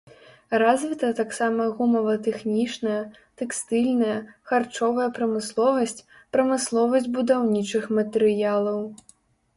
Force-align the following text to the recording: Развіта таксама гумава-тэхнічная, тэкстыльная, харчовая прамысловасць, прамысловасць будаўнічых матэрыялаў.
Развіта 0.61 1.09
таксама 1.19 1.67
гумава-тэхнічная, 1.81 2.97
тэкстыльная, 3.41 4.17
харчовая 4.53 5.07
прамысловасць, 5.19 6.05
прамысловасць 6.37 7.09
будаўнічых 7.19 7.83
матэрыялаў. 7.99 8.79